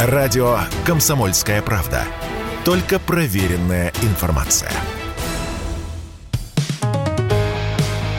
Радио 0.00 0.60
«Комсомольская 0.86 1.60
правда». 1.60 2.04
Только 2.64 3.00
проверенная 3.00 3.92
информация. 4.02 4.70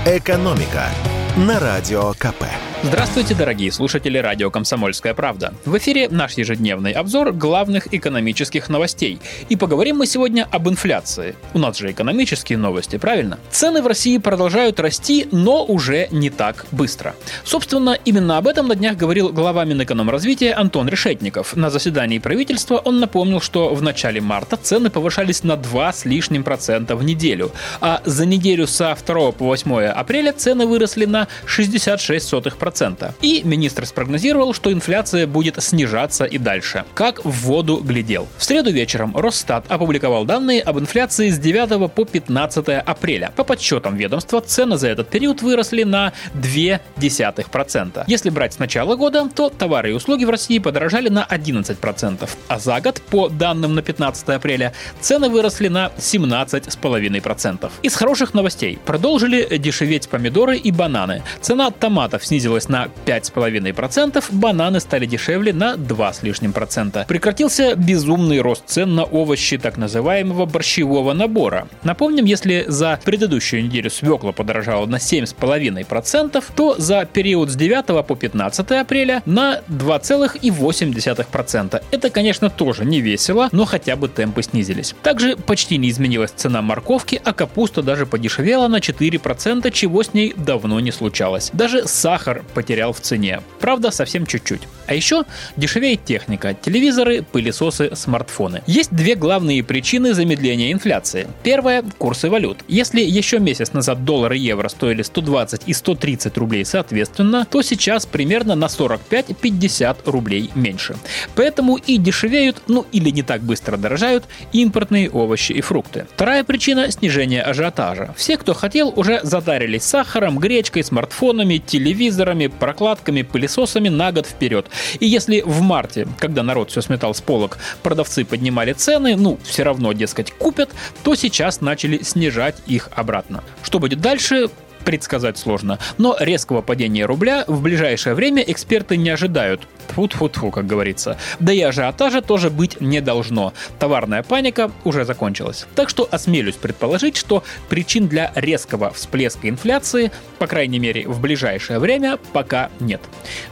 «Экономика» 0.05 0.89
на 1.38 1.57
Радио 1.57 2.12
КП. 2.15 2.44
Здравствуйте, 2.81 3.36
дорогие 3.36 3.73
слушатели 3.73 4.18
радио 4.18 4.49
«Комсомольская 4.49 5.13
правда». 5.13 5.54
В 5.65 5.78
эфире 5.78 6.08
наш 6.08 6.38
ежедневный 6.38 6.94
обзор 6.94 7.33
главных 7.33 7.94
экономических 7.94 8.69
новостей. 8.69 9.19
И 9.49 9.58
поговорим 9.58 9.97
мы 9.97 10.08
сегодня 10.08 10.47
об 10.49 10.69
инфляции. 10.69 11.36
У 11.54 11.60
нас 11.60 11.78
же 11.78 11.92
экономические 11.92 12.58
новости, 12.58 12.96
правильно? 12.96 13.37
Цены 13.51 13.81
в 13.81 13.87
России 13.87 14.18
продолжают 14.18 14.79
расти, 14.79 15.28
но 15.29 15.65
уже 15.65 16.08
не 16.12 16.30
так 16.30 16.68
быстро. 16.72 17.16
Собственно, 17.44 17.98
именно 18.05 18.38
об 18.38 18.48
этом 18.48 18.70
на 18.70 18.76
днях 18.76 18.96
говорил 18.96 19.34
глава 19.34 19.66
Минэкономразвития 19.66 20.58
Антон 20.58 20.88
Решетников. 20.88 21.58
На 21.58 21.70
заседании 21.70 22.20
правительства 22.20 22.77
он 22.77 23.02
напомнил, 23.02 23.41
что 23.41 23.76
в 23.76 23.82
начале 23.82 24.22
марта 24.22 24.55
цены 24.55 24.90
повышались 24.90 25.44
на 25.44 25.58
2 25.58 25.91
с 25.91 26.05
лишним 26.05 26.46
процента 26.46 26.96
в 26.96 27.04
неделю, 27.04 27.52
а 27.82 28.02
за 28.05 28.26
неделю 28.26 28.68
со 28.68 28.96
2 28.96 29.34
по 29.34 29.44
8 29.48 29.84
апреля 29.88 30.32
цены 30.32 30.66
выросли 30.66 31.04
на 31.04 31.27
66%. 31.46 32.69
2,5%. 32.70 33.14
И 33.22 33.41
министр 33.44 33.86
спрогнозировал, 33.86 34.54
что 34.54 34.72
инфляция 34.72 35.28
будет 35.28 35.62
снижаться 35.62 36.26
и 36.26 36.38
дальше. 36.38 36.86
Как 36.94 37.23
в 37.26 37.30
воду 37.30 37.78
глядел. 37.78 38.28
В 38.38 38.44
среду 38.44 38.72
вечером 38.72 39.16
Росстат 39.16 39.66
опубликовал 39.70 40.26
данные 40.26 40.62
об 40.62 40.80
инфляции 40.80 41.30
с 41.30 41.38
9 41.38 41.92
по 41.92 42.05
15 42.05 42.68
апреля. 42.86 43.32
По 43.36 43.44
подсчетам 43.44 43.95
ведомства, 43.95 44.42
цены 44.42 44.78
за 44.78 44.88
этот 44.90 45.09
период 45.09 45.42
выросли 45.42 45.84
на 45.84 46.14
0,2%. 46.34 48.04
Если 48.08 48.30
брать 48.30 48.54
с 48.54 48.59
начала 48.59 48.95
года, 48.95 49.30
то 49.34 49.50
товары 49.50 49.92
и 49.92 49.94
услуги 49.94 50.26
в 50.26 50.30
России 50.30 50.59
подорожали 50.59 51.09
на 51.09 51.26
11%, 51.30 52.30
а 52.48 52.59
за 52.59 52.81
год, 52.81 53.02
по 53.09 53.30
данным 53.30 53.76
на 53.76 53.81
15 53.81 54.30
апреля, 54.30 54.73
цены 55.02 55.30
выросли 55.30 55.67
на 55.67 55.92
17,5%. 55.97 57.72
Из 57.81 57.95
хороших 57.95 58.34
новостей 58.34 58.80
продолжили 58.86 59.58
дешеветь 59.58 60.09
помидоры 60.09 60.58
и 60.58 60.72
бананы. 60.72 61.23
Цена 61.42 61.72
томатов 61.72 62.25
снизилась 62.25 62.59
снизилась 62.60 62.70
на 62.70 62.90
5,5%, 63.06 64.24
бананы 64.32 64.80
стали 64.80 65.06
дешевле 65.06 65.54
на 65.54 65.78
2 65.78 66.14
с 66.14 66.24
лишним 66.24 66.54
процента. 66.54 67.06
Прекратился 67.08 67.76
безумный 67.76 68.42
рост 68.42 68.64
цен 68.66 68.96
на 68.96 69.04
овощи 69.04 69.58
так 69.58 69.78
называемого 69.78 70.46
борщевого 70.46 71.14
набора. 71.14 71.68
Напомним, 71.84 72.26
если 72.26 72.66
за 72.68 73.00
предыдущую 73.04 73.64
неделю 73.64 73.90
свекла 73.90 74.32
подорожала 74.32 74.86
на 74.86 74.98
7,5%, 74.98 76.44
то 76.56 76.76
за 76.78 77.06
период 77.06 77.50
с 77.50 77.56
9 77.56 78.06
по 78.06 78.16
15 78.16 78.72
апреля 78.72 79.22
на 79.26 79.62
2,8%. 79.70 81.84
Это, 81.92 82.10
конечно, 82.10 82.50
тоже 82.50 82.86
не 82.86 83.02
весело, 83.02 83.50
но 83.52 83.66
хотя 83.66 83.96
бы 83.96 84.08
темпы 84.08 84.44
снизились. 84.44 84.96
Также 85.04 85.36
почти 85.36 85.78
не 85.78 85.90
изменилась 85.90 86.32
цена 86.32 86.62
морковки, 86.62 87.22
а 87.24 87.34
капуста 87.34 87.82
даже 87.82 88.06
подешевела 88.06 88.68
на 88.68 88.80
4%, 88.80 89.72
чего 89.72 90.04
с 90.04 90.14
ней 90.14 90.34
давно 90.36 90.80
не 90.80 90.92
случалось. 90.92 91.50
Даже 91.54 91.88
сахар 91.88 92.44
потерял 92.50 92.94
в 92.94 93.00
цене. 93.02 93.42
Правда, 93.59 93.92
совсем 93.92 94.25
чуть-чуть. 94.25 94.61
А 94.88 94.94
еще 94.94 95.23
дешевеет 95.55 96.03
техника, 96.03 96.53
телевизоры, 96.53 97.22
пылесосы, 97.22 97.95
смартфоны. 97.95 98.64
Есть 98.66 98.91
две 98.91 99.16
главные 99.16 99.64
причины 99.64 100.14
замедления 100.14 100.72
инфляции. 100.72 101.28
Первая– 101.44 101.83
курсы 101.97 102.30
валют. 102.30 102.59
Если 102.67 103.02
еще 103.02 103.39
месяц 103.39 103.73
назад 103.73 104.03
доллар 104.03 104.33
и 104.33 104.39
евро 104.39 104.67
стоили 104.69 105.03
120 105.03 105.61
и 105.67 105.73
130 105.73 106.38
рублей 106.38 106.66
соответственно, 106.66 107.45
то 107.50 107.61
сейчас 107.61 108.06
примерно 108.06 108.56
на 108.56 108.66
45-50 108.66 109.97
рублей 110.06 110.50
меньше. 110.56 110.95
Поэтому 111.36 111.75
и 111.75 111.97
дешевеют, 111.97 112.63
ну 112.67 112.86
или 112.91 113.09
не 113.09 113.22
так 113.22 113.41
быстро 113.41 113.78
дорожают, 113.78 114.25
импортные 114.53 115.09
овощи 115.09 115.52
и 115.52 115.61
фрукты. 115.61 116.08
Вторая 116.16 116.44
причина– 116.44 116.89
снижение 116.91 117.41
ажиотажа. 117.41 118.13
Все, 118.17 118.38
кто 118.38 118.53
хотел, 118.53 118.94
уже 118.95 119.19
затарились 119.24 119.84
сахаром, 119.84 120.40
гречкой, 120.40 120.84
смартфонами, 120.84 121.57
телевизорами, 121.57 122.38
фильтрами, 122.39 122.47
прокладками, 122.47 123.22
пылесосами 123.22 123.89
на 123.89 124.11
год 124.11 124.25
вперед. 124.25 124.66
И 125.00 125.05
если 125.05 125.41
в 125.41 125.61
марте, 125.61 126.07
когда 126.17 126.44
народ 126.44 126.72
все 126.72 126.81
сметал 126.81 127.13
с 127.13 127.22
полок, 127.22 127.57
продавцы 127.83 128.25
поднимали 128.25 128.73
цены, 128.73 129.16
ну, 129.16 129.38
все 129.44 129.63
равно, 129.63 129.94
дескать, 129.94 130.31
купят, 130.31 130.69
то 131.03 131.16
сейчас 131.16 131.61
начали 131.61 132.03
снижать 132.03 132.55
их 132.67 132.89
обратно. 132.95 133.44
Что 133.63 133.79
будет 133.79 134.00
дальше, 134.00 134.50
предсказать 134.85 135.38
сложно. 135.38 135.79
Но 135.97 136.16
резкого 136.19 136.62
падения 136.62 137.06
рубля 137.06 137.44
в 137.47 137.62
ближайшее 137.62 138.16
время 138.16 138.44
эксперты 138.44 138.97
не 138.97 139.09
ожидают. 139.09 139.62
Тьфу-тьфу-тьфу, 139.90 140.51
как 140.51 140.67
говорится. 140.67 141.17
Да 141.40 141.51
и 141.51 141.62
ажиотажа 141.62 142.22
тоже 142.22 142.50
быть 142.50 142.79
не 142.79 143.01
должно. 143.01 143.53
Товарная 143.79 144.23
паника 144.23 144.72
уже 144.84 145.06
закончилась. 145.06 145.66
Так 145.75 145.89
что 145.89 146.07
осмелюсь 146.12 146.56
предположить, 146.56 147.18
что 147.18 147.44
причин 147.69 148.07
для 148.07 148.31
резкого 148.35 148.91
всплеска 148.91 149.50
инфляции, 149.50 150.12
по 150.38 150.47
крайней 150.47 150.79
мере 150.79 151.07
в 151.07 151.19
ближайшее 151.19 151.79
время, 151.79 152.18
пока 152.34 152.69
нет. 152.79 153.01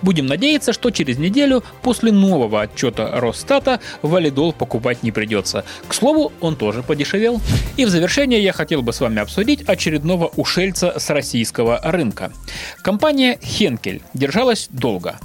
Будем 0.02 0.28
надеяться, 0.28 0.74
что 0.74 0.92
через 0.92 1.18
неделю 1.18 1.64
после 1.82 2.12
нового 2.12 2.62
отчета 2.62 3.20
Росстата 3.20 3.80
валидол 4.02 4.54
покупать 4.54 5.04
не 5.04 5.12
придется. 5.12 5.66
К 5.88 5.94
слову, 5.94 6.32
он 6.40 6.56
тоже 6.56 6.84
подешевел. 6.84 7.42
И 7.76 7.86
в 7.86 7.90
завершение 7.90 8.42
я 8.42 8.54
хотел 8.54 8.82
бы 8.82 8.94
с 8.94 9.00
вами 9.00 9.22
обсудить 9.22 9.64
очередного 9.68 10.32
ушельца 10.36 11.00
с 11.00 11.10
российского 11.18 11.82
рынка. 11.84 12.32
Компания 12.84 13.40
Хенкель 13.44 14.02
держалась 14.14 14.68
долго. 14.70 15.16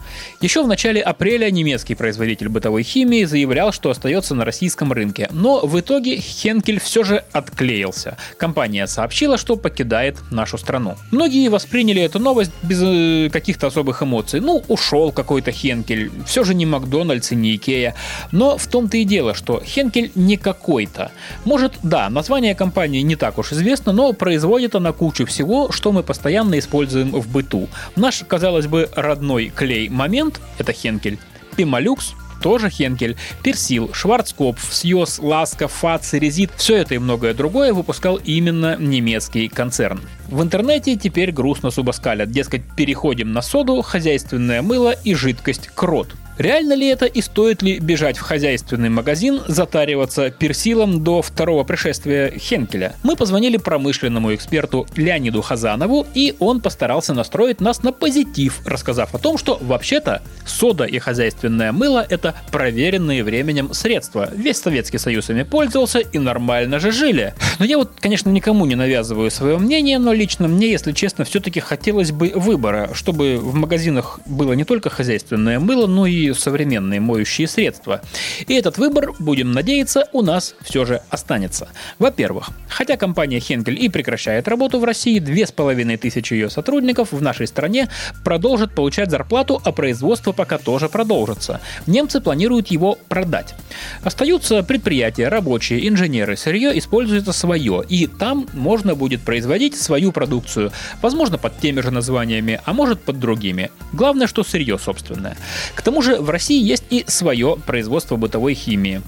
Еще 0.41 0.62
в 0.62 0.66
начале 0.66 1.03
апреля 1.03 1.50
немецкий 1.50 1.94
производитель 1.94 2.48
бытовой 2.48 2.82
химии 2.82 3.25
заявлял, 3.25 3.72
что 3.72 3.91
остается 3.91 4.34
на 4.34 4.44
российском 4.47 4.91
рынке, 4.92 5.28
но 5.32 5.60
в 5.66 5.78
итоге 5.78 6.16
Хенкель 6.16 6.80
все 6.80 7.04
же 7.04 7.25
отклеился. 7.32 8.16
Компания 8.38 8.86
сообщила, 8.86 9.36
что 9.36 9.56
покидает 9.56 10.16
нашу 10.30 10.56
страну. 10.56 10.97
Многие 11.10 11.48
восприняли 11.48 12.00
эту 12.00 12.19
новость 12.19 12.53
без 12.62 12.80
э, 12.82 13.28
каких-то 13.30 13.66
особых 13.66 14.03
эмоций. 14.03 14.41
Ну, 14.41 14.62
ушел 14.69 15.12
какой-то 15.12 15.53
Хенкель, 15.53 16.10
все 16.26 16.42
же 16.44 16.54
не 16.54 16.64
Макдональдс 16.64 17.32
и 17.32 17.36
не 17.36 17.54
Икея. 17.56 17.94
Но 18.32 18.56
в 18.56 18.66
том-то 18.66 18.97
и 18.97 19.04
дело, 19.04 19.34
что 19.34 19.60
Хенкель 19.62 20.10
не 20.14 20.38
какой-то. 20.38 21.10
Может, 21.44 21.74
да, 21.82 22.09
название 22.09 22.54
компании 22.54 23.03
не 23.03 23.16
так 23.16 23.38
уж 23.38 23.53
известно, 23.53 23.92
но 23.92 24.12
производит 24.14 24.74
она 24.74 24.92
кучу 24.92 25.26
всего, 25.26 25.70
что 25.72 25.81
мы 25.91 26.04
постоянно 26.04 26.59
используем 26.59 27.10
в 27.10 27.26
быту. 27.28 27.69
Наш, 27.97 28.22
казалось 28.28 28.66
бы, 28.66 28.88
родной 28.94 29.48
клей 29.48 29.88
«Момент»— 29.88 30.41
это 30.59 30.72
Хенкель, 30.72 31.19
Пималюкс 31.56 32.15
тоже 32.43 32.69
Хенкель, 32.69 33.16
Персил, 33.43 33.94
Шварцкопф, 33.94 34.75
Сьос, 34.75 35.19
Ласка, 35.21 35.69
Фац, 35.69 36.12
Резит– 36.12 36.50
все 36.56 36.76
это 36.76 36.94
и 36.94 36.98
многое 36.98 37.34
другое 37.34 37.72
выпускал 37.72 38.16
именно 38.16 38.76
немецкий 38.78 39.48
концерн. 39.48 40.00
В 40.28 40.42
интернете 40.42 40.97
теперь 40.97 41.31
грустно 41.31 41.71
субоскалят, 41.71 42.31
дескать, 42.31 42.62
переходим 42.76 43.32
на 43.32 43.42
соду, 43.42 43.81
хозяйственное 43.82 44.60
мыло 44.60 44.91
и 44.91 45.15
жидкость 45.15 45.69
крот– 45.69 46.09
Реально 46.38 46.72
ли 46.72 46.87
это 46.88 47.04
и 47.04 47.20
стоит 47.20 47.62
ли 47.62 47.78
бежать 47.78 48.16
в 48.16 48.22
хозяйственный 48.22 48.88
магазин, 48.88 49.43
затариваться 49.48 50.31
персилом 50.31 51.04
до 51.04 51.20
второго 51.20 51.62
пришествия 51.62 52.32
Хенкеля? 52.38 52.94
Мы 53.03 53.16
позвонили 53.16 53.59
промышленному 53.59 54.34
эксперту 54.34 54.87
Леониду 54.97 55.42
Хазанову, 55.42 56.06
и 56.15 56.34
он 56.38 56.60
постарался 56.60 57.12
настроить 57.12 57.60
нас 57.60 57.82
на 57.82 57.92
позитив, 57.92 58.60
рассказав 58.65 59.15
о 59.15 59.19
том, 59.19 59.37
что 59.37 59.59
вообще-то 59.60 60.22
сода 60.47 60.84
и 60.84 60.98
хозяйственное 60.98 61.71
мыло– 61.71 62.04
это 62.09 62.34
проверенные 62.50 63.22
временем 63.25 63.75
средства. 63.75 64.31
Весь 64.34 64.59
Советский 64.59 64.98
Союз 64.98 65.28
ими 65.28 65.42
пользовался 65.42 65.98
и 65.98 66.19
нормально 66.19 66.81
же 66.81 66.92
жили. 66.92 67.34
Но 67.59 67.66
я 67.66 67.76
вот, 67.76 67.92
конечно, 68.00 68.31
никому 68.31 68.65
не 68.65 68.75
навязываю 68.75 69.31
свое 69.31 69.59
мнение, 69.59 69.98
но 69.98 70.12
лично 70.15 70.48
мне, 70.48 70.71
если 70.71 70.92
честно, 70.92 71.25
все-таки 71.25 71.60
хотелось 71.60 72.10
бы 72.10 72.32
выбора, 72.34 72.91
чтобы 72.94 73.37
в 73.37 73.54
магазинах 73.54 74.21
было 74.25 74.54
не 74.54 74.65
только 74.65 74.88
хозяйственное 74.88 75.60
мыло, 75.60 75.87
но 75.87 76.06
и 76.06 76.31
современные 76.38 77.00
моющие 77.00 77.47
средства. 77.48 78.01
И 78.47 78.54
этот 78.54 78.78
выбор, 78.78 79.12
будем 79.18 79.53
надеяться, 79.53 80.09
у 80.12 80.22
нас 80.22 80.54
все 80.62 80.84
же 80.84 81.03
останется. 81.10 81.68
Во-первых, 81.98 82.51
хотя 82.68 82.97
компания 82.97 83.39
Henkel 83.39 83.74
и 83.74 83.89
прекращает 83.89 84.48
работу 84.48 84.78
в 84.78 84.84
России, 84.84 85.18
две 85.18 85.47
с 85.47 85.53
половиной 85.53 85.97
тысячи 85.97 86.34
ее 86.34 86.51
сотрудников 86.51 87.12
в 87.12 87.22
нашей 87.22 87.47
стране 87.47 87.89
продолжат 88.24 88.74
получать 88.74 89.10
зарплату, 89.10 89.60
а 89.65 89.72
производство 89.72 90.33
пока 90.33 90.59
тоже 90.59 90.89
продолжится. 90.89 91.60
Немцы 91.86 92.21
планируют 92.21 92.68
его 92.68 92.98
продать. 93.09 93.54
Остаются 94.03 94.62
предприятия, 94.62 95.28
рабочие, 95.28 95.89
инженеры, 95.89 96.36
сырье 96.36 96.77
используется 96.78 97.33
свое, 97.33 97.84
и 97.89 98.06
там 98.06 98.48
можно 98.53 98.95
будет 98.95 99.22
производить 99.22 99.77
свою 99.80 100.12
продукцию, 100.12 100.72
возможно 101.01 101.39
под 101.39 101.59
теми 101.59 101.80
же 101.80 101.91
названиями, 101.91 102.60
а 102.65 102.72
может 102.72 103.01
под 103.03 103.18
другими. 103.18 103.71
Главное, 103.92 104.27
что 104.27 104.45
сырье 104.45 104.78
собственное. 104.78 105.36
К 105.74 105.83
тому 105.83 106.03
же 106.03 106.11
же 106.12 106.22
в 106.22 106.30
России 106.30 106.62
есть 106.62 106.84
и 106.91 107.04
свое 107.06 107.56
производство 107.66 108.16
бытовой 108.16 108.54
химии. 108.54 109.03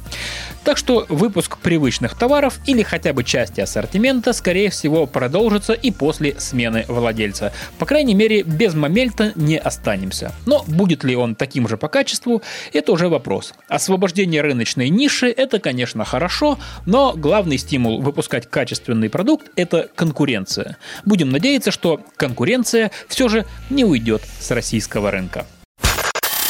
Так 0.65 0.79
что 0.79 1.05
выпуск 1.11 1.59
привычных 1.59 2.17
товаров 2.17 2.59
или 2.67 2.83
хотя 2.83 3.13
бы 3.13 3.23
части 3.23 3.61
ассортимента, 3.61 4.33
скорее 4.33 4.71
всего, 4.71 5.07
продолжится 5.07 5.75
и 5.75 5.91
после 5.91 6.35
смены 6.39 6.87
владельца. 6.89 7.53
По 7.79 7.85
крайней 7.85 8.15
мере, 8.15 8.43
без 8.43 8.75
Мамельта 8.75 9.33
не 9.35 9.59
останемся. 9.59 10.33
Но 10.47 10.65
будет 10.67 11.05
ли 11.05 11.15
он 11.17 11.35
таким 11.35 11.69
же 11.69 11.77
по 11.77 11.89
качеству, 11.89 12.43
это 12.73 12.93
уже 12.93 13.09
вопрос. 13.09 13.53
Освобождение 13.69 14.41
рыночной 14.41 14.89
ниши– 14.89 15.29
это, 15.37 15.59
конечно, 15.59 16.05
хорошо, 16.05 16.59
но 16.87 17.13
главный 17.15 17.59
стимул 17.59 18.01
выпускать 18.01 18.49
качественный 18.49 19.11
продукт– 19.11 19.51
это 19.57 19.91
конкуренция. 19.95 20.79
Будем 21.05 21.29
надеяться, 21.29 21.71
что 21.71 22.01
конкуренция 22.17 22.91
все 23.09 23.29
же 23.29 23.45
не 23.69 23.85
уйдет 23.85 24.23
с 24.41 24.51
российского 24.51 25.11
рынка. 25.11 25.47